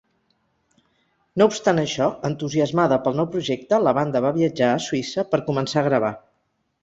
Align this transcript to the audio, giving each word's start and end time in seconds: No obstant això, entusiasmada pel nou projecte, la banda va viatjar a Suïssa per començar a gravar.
No 1.41 1.47
obstant 1.49 1.81
això, 1.81 2.07
entusiasmada 2.29 2.99
pel 3.07 3.19
nou 3.19 3.29
projecte, 3.35 3.81
la 3.89 3.93
banda 3.99 4.23
va 4.27 4.31
viatjar 4.39 4.73
a 4.77 4.81
Suïssa 4.87 5.27
per 5.35 5.43
començar 5.51 5.83
a 5.83 5.85
gravar. 5.89 6.11